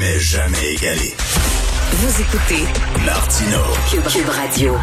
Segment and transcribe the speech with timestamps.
[0.00, 1.12] Mais jamais égalé.
[1.90, 2.62] Vous écoutez
[3.04, 3.58] Martino.
[3.90, 4.76] Cube, Cube Radio.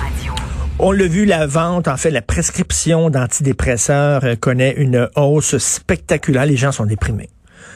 [0.78, 6.46] On l'a vu, la vente, en fait, la prescription d'antidépresseurs euh, connaît une hausse spectaculaire.
[6.46, 7.30] Les gens sont déprimés.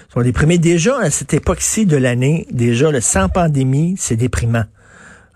[0.09, 0.57] Ils sont déprimés.
[0.57, 4.65] Déjà, à cette époque-ci de l'année, déjà, le sans pandémie, c'est déprimant.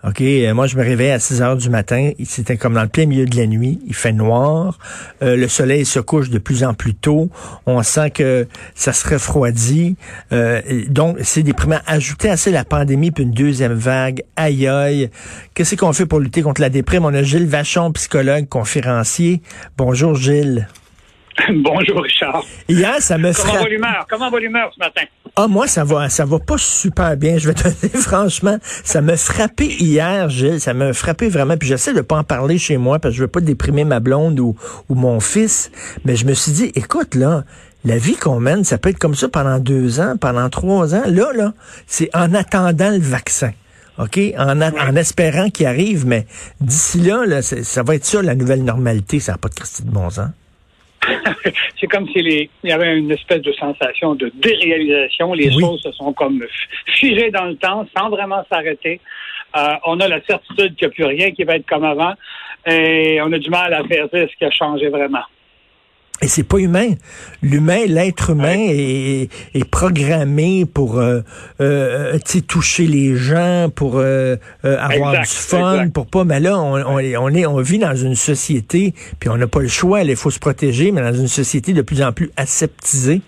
[0.06, 2.88] OK, euh, moi je me réveille à 6 heures du matin, c'était comme dans le
[2.88, 4.78] plein milieu de la nuit, il fait noir,
[5.22, 7.30] euh, le soleil se couche de plus en plus tôt,
[7.64, 9.96] on sent que ça se refroidit,
[10.32, 11.78] euh, donc c'est déprimant.
[11.86, 15.10] Ajouter à ça la pandémie puis une deuxième vague, aïe aïe,
[15.54, 17.06] qu'est-ce qu'on fait pour lutter contre la déprime?
[17.06, 19.40] On a Gilles Vachon, psychologue, conférencier.
[19.78, 20.68] Bonjour Gilles.
[21.48, 22.44] Bonjour Richard.
[22.68, 24.06] Hier, ça me Comment va l'humeur?
[24.08, 25.02] Comment va l'humeur ce matin?
[25.36, 27.38] Ah, moi, ça va, ça va pas super bien.
[27.38, 30.60] Je vais te dire, franchement, ça m'a frappé hier, Gilles.
[30.60, 31.56] Ça m'a frappé vraiment.
[31.56, 33.98] Puis j'essaie de pas en parler chez moi parce que je veux pas déprimer ma
[33.98, 34.54] blonde ou,
[34.88, 35.72] ou mon fils.
[36.04, 37.44] Mais je me suis dit, écoute, là,
[37.84, 41.02] la vie qu'on mène, ça peut être comme ça pendant deux ans, pendant trois ans.
[41.06, 41.52] Là, là,
[41.88, 43.50] c'est en attendant le vaccin.
[43.98, 44.20] OK?
[44.38, 46.26] En, en espérant qu'il arrive, mais
[46.60, 49.18] d'ici là, là ça va être ça, la nouvelle normalité.
[49.18, 50.28] Ça n'a pas de Christie de bon sens.
[51.80, 55.32] c'est comme s'il il y avait une espèce de sensation de déréalisation.
[55.34, 56.44] Les choses se sont comme
[56.86, 59.00] figées dans le temps sans vraiment s'arrêter.
[59.56, 62.14] Euh, on a la certitude qu'il n'y a plus rien qui va être comme avant
[62.66, 65.24] et on a du mal à faire ce qui a changé vraiment.
[66.22, 66.90] Et c'est pas humain.
[67.42, 71.20] L'humain, l'être humain est, est, programmé pour euh,
[71.60, 75.92] euh, toucher les gens, pour euh, euh avoir du fun, exact.
[75.92, 76.24] pour pas.
[76.24, 79.60] Mais là, on, on, on, est, on vit dans une société, puis on n'a pas
[79.60, 80.02] le choix.
[80.02, 83.20] Il faut se protéger, mais dans une société de plus en plus aseptisée.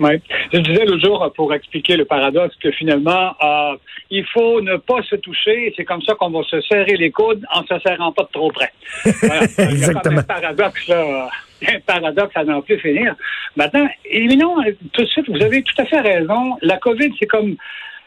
[0.00, 0.20] Oui.
[0.52, 3.76] Je disais l'autre jour, pour expliquer le paradoxe, que finalement, euh,
[4.10, 5.72] il faut ne pas se toucher.
[5.76, 8.50] C'est comme ça qu'on va se serrer les coudes en se serrant pas de trop
[8.50, 8.72] près.
[9.22, 9.42] Voilà.
[9.42, 9.70] Exactement.
[9.70, 11.28] Il y a un paradoxe, là.
[11.68, 13.14] un paradoxe à n'en plus finir.
[13.56, 14.56] Maintenant, éliminons
[14.92, 16.56] tout de suite, vous avez tout à fait raison.
[16.62, 17.56] La COVID, c'est comme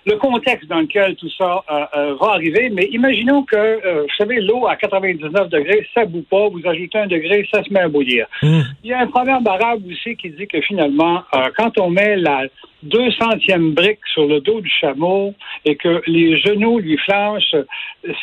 [0.07, 4.15] le contexte dans lequel tout ça euh, euh, va arriver, mais imaginons que, euh, vous
[4.17, 7.81] savez, l'eau à 99 degrés, ça bout pas, vous ajoutez un degré, ça se met
[7.81, 8.25] à bouillir.
[8.41, 8.61] Mmh.
[8.83, 11.23] Il y a un proverbe arabe aussi qui dit que finalement,
[11.57, 12.43] quand on met la
[12.85, 15.33] 200e brique sur le dos du chameau
[15.65, 17.55] et que les genoux lui flanchent,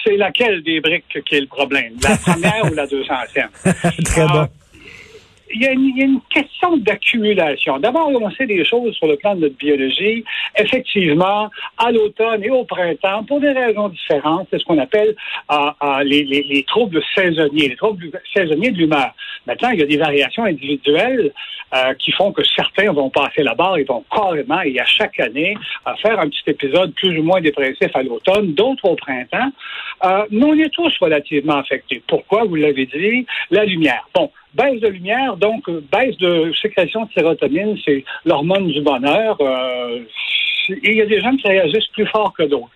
[0.03, 1.93] c'est laquelle des briques qui est le problème?
[2.03, 4.05] La première ou la 200e?
[4.05, 4.49] Très bon
[5.55, 7.79] il y, a une, il y a une question d'accumulation.
[7.79, 10.25] D'abord, on sait des choses sur le plan de notre biologie.
[10.57, 15.15] Effectivement, à l'automne et au printemps, pour des raisons différentes, c'est ce qu'on appelle
[15.51, 19.15] euh, euh, les, les, les, troubles saisonniers, les troubles saisonniers de l'humeur.
[19.47, 21.33] Maintenant, il y a des variations individuelles
[21.75, 25.19] euh, qui font que certains vont passer la barre et vont carrément, et à chaque
[25.19, 29.51] année, à faire un petit épisode plus ou moins dépressif à l'automne, d'autres au printemps.
[30.05, 32.01] Euh, mais on est tous relativement affectés.
[32.07, 32.45] Pourquoi?
[32.45, 34.09] Vous l'avez dit, la lumière.
[34.15, 39.37] Bon, baisse de lumière, donc baisse de sécrétion de sérotonine, c'est l'hormone du bonheur.
[39.41, 40.01] Euh,
[40.71, 42.71] et il y a des gens qui réagissent plus fort que d'autres.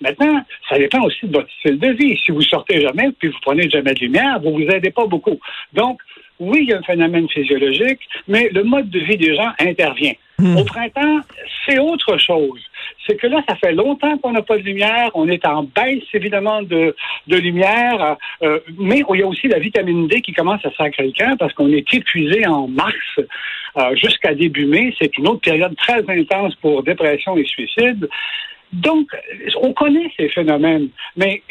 [0.00, 2.18] Maintenant, ça dépend aussi de votre style de vie.
[2.24, 5.38] Si vous sortez jamais, puis vous prenez jamais de lumière, vous vous aidez pas beaucoup.
[5.72, 6.00] Donc,
[6.40, 10.14] oui, il y a un phénomène physiologique, mais le mode de vie des gens intervient.
[10.38, 10.56] Mmh.
[10.56, 11.20] Au printemps,
[11.64, 12.60] c'est autre chose.
[13.06, 15.10] C'est que là, ça fait longtemps qu'on n'a pas de lumière.
[15.14, 16.94] On est en baisse, évidemment, de,
[17.26, 18.16] de lumière.
[18.42, 21.68] Euh, mais il y a aussi la vitamine D qui commence à sacrer parce qu'on
[21.68, 24.94] est épuisé en mars euh, jusqu'à début mai.
[24.98, 28.08] C'est une autre période très intense pour dépression et suicide.
[28.72, 29.08] Donc,
[29.62, 31.42] on connaît ces phénomènes, mais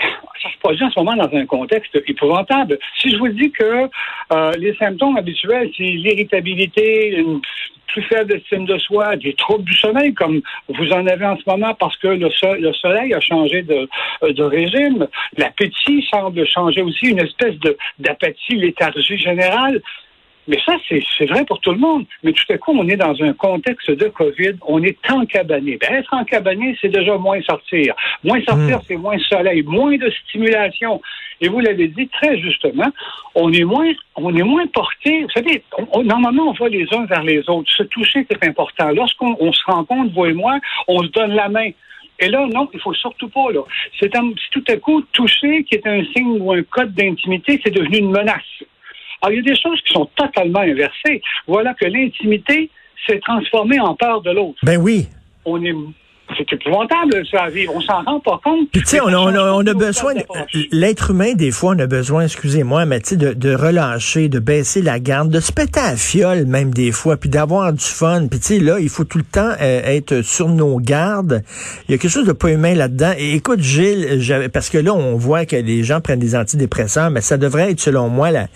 [0.42, 2.78] ça se produit en ce moment dans un contexte épouvantable.
[3.00, 3.88] Si je vous dis que
[4.34, 7.40] euh, les symptômes habituels, c'est l'irritabilité, une
[7.88, 11.44] plus faible estime de soi, des troubles du sommeil, comme vous en avez en ce
[11.48, 12.30] moment parce que le,
[12.60, 13.88] le soleil a changé de,
[14.22, 15.08] de régime.
[15.38, 17.56] L'appétit semble changer aussi, une espèce
[18.00, 19.82] d'apathie, léthargie générale.
[20.48, 22.06] Mais ça, c'est vrai pour tout le monde.
[22.24, 25.78] Mais tout à coup, on est dans un contexte de COVID, on est encabané.
[25.78, 27.96] Ben, être encabané, c'est déjà moins sortir.
[28.24, 28.82] Moins sortir, mmh.
[28.88, 31.02] c'est moins soleil, moins de stimulation.
[31.42, 32.90] Et vous l'avez dit très justement,
[33.36, 35.24] on est moins, on est moins porté.
[35.24, 37.72] Vous savez, on, on, normalement, on va les uns vers les autres.
[37.72, 38.90] Se toucher, c'est important.
[38.90, 41.70] Lorsqu'on se rencontre, vous et moi, on se donne la main.
[42.20, 43.62] Et là, non, il faut surtout pas, là.
[44.00, 44.12] C'est
[44.52, 48.12] tout à coup, toucher, qui est un signe ou un code d'intimité, c'est devenu une
[48.12, 48.64] menace.
[49.24, 51.22] Alors, il y a des choses qui sont totalement inversées.
[51.48, 52.70] Voilà que l'intimité
[53.08, 54.60] s'est transformée en peur de l'autre.
[54.64, 55.08] Ben oui.
[55.46, 55.74] On est
[56.38, 57.74] c'est épouvantable, ça, à vivre.
[57.76, 58.68] On s'en rend pas compte.
[58.72, 60.22] Puis, tu sais, on, a- on a- on a besoin, de-
[60.72, 64.40] l'être humain, des fois, on a besoin, excusez-moi, mais tu sais, de, de relâcher, de
[64.40, 67.84] baisser la garde, de se péter à la fiole, même des fois, puis d'avoir du
[67.84, 68.28] fun.
[68.32, 71.44] Puis, tu sais, là, il faut tout le temps euh, être sur nos gardes.
[71.88, 73.12] Il y a quelque chose de pas humain là-dedans.
[73.18, 77.22] Et écoute, Gilles, parce que là, on voit que les gens prennent des antidépresseurs, mais
[77.22, 78.48] ça devrait être, selon moi, la,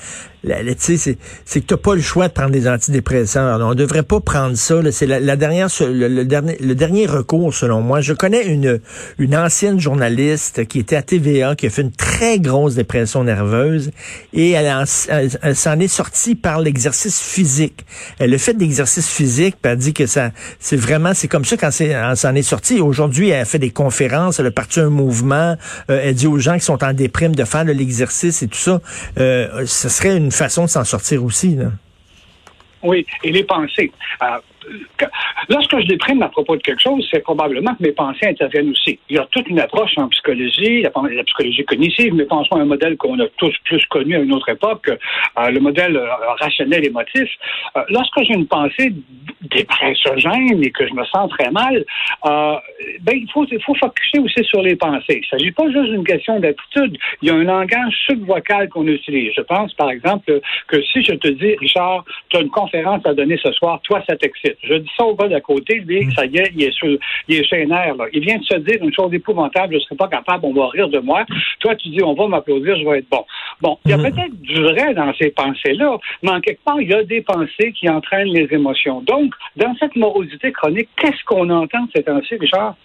[0.77, 1.17] c'est,
[1.61, 3.59] que t'as pas le choix de prendre des antidépresseurs.
[3.61, 4.81] On devrait pas prendre ça.
[4.81, 4.91] là.
[4.91, 8.01] C'est la, la dernière, le, le dernier, le dernier recours, selon moi.
[8.01, 8.79] Je connais une,
[9.19, 13.91] une ancienne journaliste qui était à TVA, qui a fait une très grosse dépression nerveuse,
[14.33, 14.71] et elle,
[15.41, 17.85] elle- s'en est sortie par l'exercice physique.
[18.19, 21.45] Elle a fait de l'exercice physique, puis elle dit que ça, c'est vraiment, c'est comme
[21.45, 22.79] ça quand c'est, s'en est sortie.
[22.79, 25.55] Aujourd'hui, elle fait des conférences, elle a parti un mouvement,
[25.89, 28.57] euh, elle dit aux gens qui sont en déprime de faire de l'exercice et tout
[28.57, 28.81] ça.
[29.19, 31.55] Euh, ce serait une façon de s'en sortir aussi.
[31.55, 31.71] Là.
[32.83, 33.91] Oui, et les pensées.
[34.21, 34.37] Euh,
[35.49, 38.99] lorsque je déprime à propos de quelque chose, c'est probablement que mes pensées interviennent aussi.
[39.09, 40.91] Il y a toute une approche en psychologie, la,
[41.23, 44.49] psychologie cognitive, mais pensons à un modèle qu'on a tous plus connu à une autre
[44.49, 46.07] époque, euh, le modèle euh,
[46.39, 47.29] rationnel émotif.
[47.75, 48.93] Euh, lorsque j'ai une pensée
[49.41, 51.83] dépressogène et que je me sens très mal,
[52.25, 52.55] euh,
[53.01, 55.21] ben, il faut, il faut focuser aussi sur les pensées.
[55.21, 56.97] Il ne s'agit pas juste d'une question d'attitude.
[57.21, 59.33] Il y a un langage subvocal qu'on utilise.
[59.35, 63.13] Je pense, par exemple, que si je te dis, Richard, tu as une conférence à
[63.13, 64.56] donner ce soir, toi, ça t'excite.
[64.63, 67.35] Je dis ça au gars d'à côté, lui, ça y est, il est, sur, il
[67.35, 67.93] est là.
[68.13, 70.67] Il vient de se dire une chose épouvantable, je ne serai pas capable, on va
[70.69, 71.25] rire de moi.
[71.59, 73.25] Toi, tu dis, on va m'applaudir, je vais être bon.
[73.61, 76.89] Bon, il y a peut-être du vrai dans ces pensées-là, mais en quelque part, il
[76.89, 79.01] y a des pensées qui entraînent les émotions.
[79.01, 82.75] Donc, dans cette morosité chronique, qu'est-ce qu'on entend de ces temps-ci, Richard?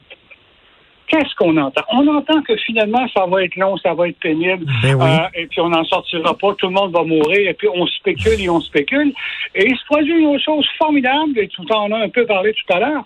[1.12, 1.82] Qu'est-ce qu'on entend?
[1.90, 5.04] On entend que finalement, ça va être long, ça va être pénible, Ben oui.
[5.04, 7.86] euh, et puis on n'en sortira pas, tout le monde va mourir, et puis on
[7.86, 9.12] spécule et on spécule.
[9.54, 12.54] Et il se produit une autre chose formidable, et tout en a un peu parlé
[12.54, 13.04] tout à l'heure.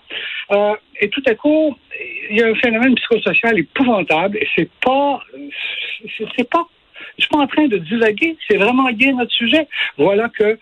[0.51, 1.75] Euh, et tout à coup,
[2.29, 5.19] il y a un phénomène psychosocial épouvantable, et c'est pas,
[6.17, 6.65] c'est c'est pas,
[7.17, 9.67] je suis pas en train de divaguer, c'est vraiment lié à notre sujet.
[9.97, 10.57] Voilà que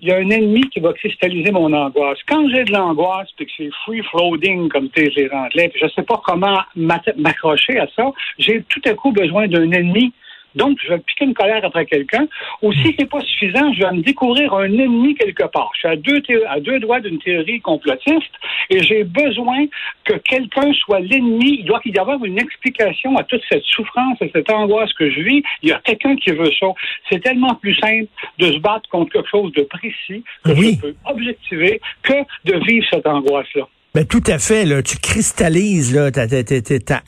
[0.00, 2.18] il y a un ennemi qui va cristalliser mon angoisse.
[2.26, 6.02] Quand j'ai de l'angoisse, puis que c'est free floating comme les rentelais, puis je sais
[6.02, 10.12] pas comment m'accrocher à ça, j'ai tout à coup besoin d'un ennemi.
[10.54, 12.26] Donc, je vais piquer une colère après quelqu'un.
[12.62, 15.70] Ou si c'est pas suffisant, je vais me découvrir un ennemi quelque part.
[15.74, 18.32] Je suis à deux, à deux doigts d'une théorie complotiste
[18.68, 19.66] et j'ai besoin
[20.04, 21.58] que quelqu'un soit l'ennemi.
[21.60, 25.20] Il doit y avoir une explication à toute cette souffrance et cette angoisse que je
[25.20, 25.42] vis.
[25.62, 26.66] Il y a quelqu'un qui veut ça.
[27.10, 28.06] C'est tellement plus simple
[28.38, 30.74] de se battre contre quelque chose de précis que Oui.
[30.76, 32.14] je peux objectiver que
[32.44, 33.66] de vivre cette angoisse-là.
[33.92, 34.64] Ben, tout à fait.
[34.66, 36.22] Là, tu cristallises là, ta,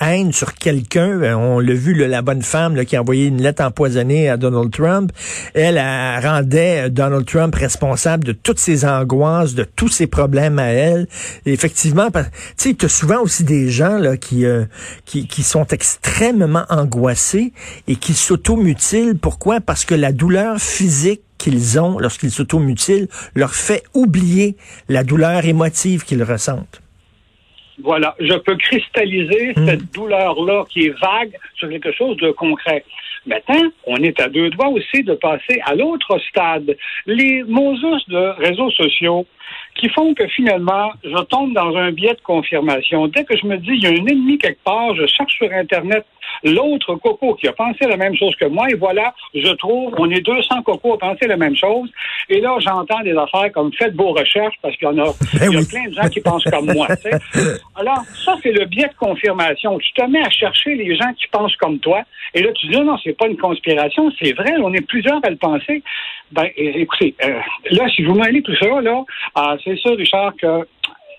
[0.00, 1.16] haine sur quelqu'un.
[1.16, 4.36] Ben, On l'a vu, là, la bonne femme qui a envoyé une lettre empoisonnée à
[4.36, 5.12] Donald Trump.
[5.54, 11.06] Elle, rendait Donald Trump responsable de toutes ses angoisses, de tous ses problèmes à elle.
[11.46, 12.20] Et effectivement, tu
[12.56, 14.64] sais, souvent aussi des gens là, qui, euh,
[15.04, 17.52] qui, qui sont extrêmement angoissés
[17.86, 19.14] et qui s'automutilent.
[19.14, 19.60] Pourquoi?
[19.60, 24.56] Parce que la douleur physique qu'ils ont lorsqu'ils s'automutilent leur fait oublier
[24.88, 26.80] la douleur émotive qu'ils ressentent.
[27.82, 32.84] Voilà, je peux cristalliser cette douleur-là qui est vague sur quelque chose de concret.
[33.26, 36.76] Maintenant, on est à deux doigts aussi de passer à l'autre stade.
[37.06, 39.26] Les Moses de réseaux sociaux
[39.74, 43.08] qui font que finalement, je tombe dans un biais de confirmation.
[43.08, 45.50] Dès que je me dis, il y a un ennemi quelque part, je cherche sur
[45.52, 46.04] Internet
[46.44, 50.10] l'autre coco qui a pensé la même chose que moi, et voilà, je trouve, on
[50.10, 51.90] est 200 cocos à penser la même chose,
[52.28, 55.12] et là, j'entends des affaires comme faites vos recherches, parce qu'il y en a, Ben
[55.50, 55.66] il y a oui.
[55.68, 56.88] plein de gens qui pensent comme moi.
[57.76, 59.78] Alors, ça, c'est le biais de confirmation.
[59.78, 62.02] Tu te mets à chercher les gens qui pensent comme toi,
[62.34, 65.20] et là, tu dis, non, non, c'est pas une conspiration, c'est vrai, on est plusieurs
[65.24, 65.82] à le penser.
[66.32, 67.38] Ben, écoutez, euh,
[67.70, 69.04] là, si vous mêlez tout ça, là,
[69.64, 70.66] c'est sûr, Richard, que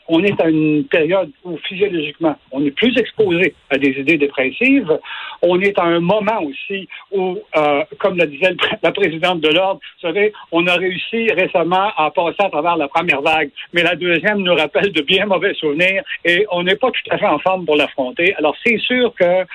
[0.08, 5.00] on est à une période où physiologiquement, on est plus exposé à des idées dépressives.
[5.42, 9.80] On est à un moment aussi où, euh, comme le disait la présidente de l'Ordre,
[9.82, 13.96] vous savez, on a réussi récemment à passer à travers la première vague, mais la
[13.96, 17.40] deuxième nous rappelle de bien mauvais souvenirs et on n'est pas tout à fait en
[17.40, 18.36] forme pour l'affronter.
[18.36, 19.46] Alors, c'est sûr que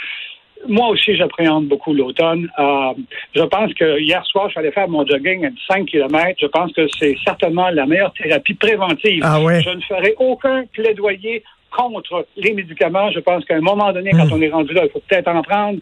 [0.67, 2.49] moi aussi, j'appréhende beaucoup l'automne.
[2.59, 2.93] Euh,
[3.35, 6.37] je pense que hier soir, je suis allé faire mon jogging à 5 km.
[6.41, 9.23] Je pense que c'est certainement la meilleure thérapie préventive.
[9.25, 9.63] Ah ouais?
[9.63, 13.11] Je ne ferai aucun plaidoyer contre les médicaments.
[13.13, 14.33] Je pense qu'à un moment donné, quand Hmm.
[14.35, 15.79] on est rendu là, il faut peut-être en prendre.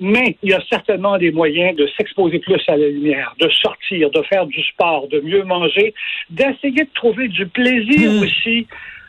[0.00, 4.10] Mais il y a certainement des moyens de s'exposer plus à la lumière, de sortir,
[4.10, 5.94] de faire du sport, de mieux manger,
[6.28, 8.22] d'essayer de trouver du plaisir Hmm.
[8.22, 8.66] aussi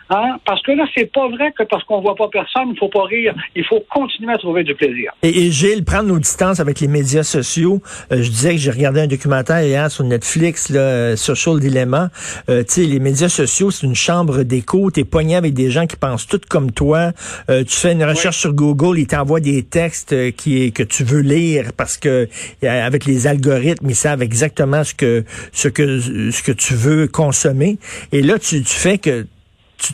[0.10, 0.38] Hein?
[0.46, 3.04] Parce que là, c'est pas vrai que parce qu'on voit pas personne, il faut pas
[3.04, 3.34] rire.
[3.56, 5.12] Il faut continuer à trouver du plaisir.
[5.24, 7.82] Et, et Gilles, prendre nos distances avec les médias sociaux.
[8.12, 12.10] Euh, je disais que j'ai regardé un documentaire hier sur Netflix, là, euh, Social Dilemma.
[12.50, 14.92] Euh, tu sais, les médias sociaux, c'est une chambre d'écho.
[14.92, 17.12] T'es pogné avec des gens qui pensent tout comme toi.
[17.50, 21.04] Euh, tu fais une recherche sur Google, ils t'envoient des textes euh, qui que tu
[21.04, 22.28] veux lire parce que
[22.62, 27.78] avec les algorithmes, ils savent exactement ce que ce que ce que tu veux consommer.
[28.12, 29.26] Et là, tu, tu fais que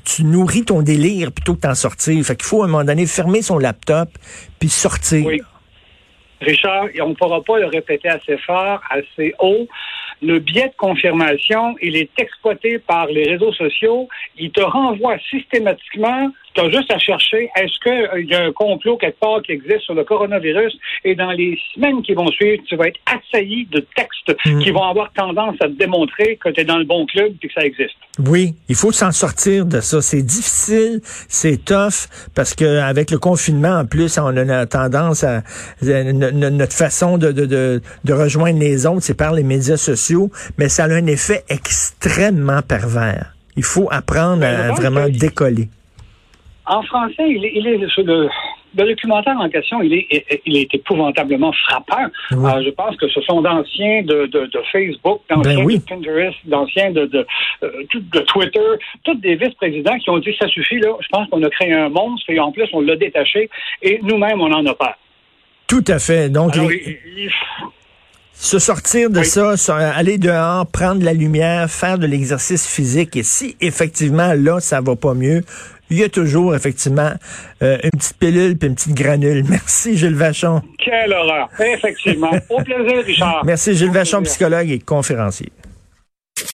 [0.05, 2.24] tu, nourris ton délire plutôt que t'en sortir.
[2.24, 4.10] Fait qu'il faut à un moment donné fermer son laptop
[4.60, 5.25] puis sortir.
[5.25, 5.41] Oui.
[6.41, 9.67] Richard, on ne pourra pas le répéter assez fort, assez haut.
[10.22, 14.08] Le biais de confirmation, il est exploité par les réseaux sociaux.
[14.38, 18.51] Il te renvoie systématiquement tu as juste à chercher, est-ce qu'il euh, y a un
[18.51, 20.77] complot quelque part qui existe sur le coronavirus?
[21.03, 24.59] Et dans les semaines qui vont suivre, tu vas être assailli de textes mm.
[24.59, 27.47] qui vont avoir tendance à te démontrer que tu es dans le bon club et
[27.47, 27.95] que ça existe.
[28.19, 30.01] Oui, il faut s'en sortir de ça.
[30.01, 35.41] C'est difficile, c'est tough, parce que avec le confinement, en plus, on a tendance à...
[35.81, 40.69] Notre façon de, de, de, de rejoindre les autres, c'est par les médias sociaux, mais
[40.69, 43.33] ça a un effet extrêmement pervers.
[43.55, 45.69] Il faut apprendre ben, à vraiment décoller.
[46.69, 50.71] En français, il est, il est le, le, documentaire en question, il est, il est
[50.71, 52.05] épouvantablement frappant.
[52.31, 56.38] Euh, je pense que ce sont d'anciens de, de, de, Facebook, d'anciens ben de Pinterest,
[56.45, 57.25] d'anciens de, de,
[57.63, 58.59] euh, de, Twitter,
[59.03, 61.89] tous des vice-présidents qui ont dit ça suffit, là, je pense qu'on a créé un
[61.89, 63.49] monstre et en plus on l'a détaché
[63.81, 64.95] et nous-mêmes on en a peur.
[65.65, 66.29] Tout à fait.
[66.29, 66.53] Donc,
[68.39, 69.55] se sortir de ça,
[69.95, 73.15] aller dehors, prendre la lumière, faire de l'exercice physique.
[73.17, 75.41] Et si effectivement là, ça va pas mieux,
[75.89, 77.12] il y a toujours, effectivement,
[77.62, 79.43] euh, une petite pilule puis une petite granule.
[79.50, 80.62] Merci, Gilles Vachon.
[80.77, 81.50] Quelle horreur.
[81.60, 82.31] Effectivement.
[82.50, 83.46] Au plaisir, Richard.
[83.46, 85.51] Merci, Gilles Vachon, psychologue et conférencier.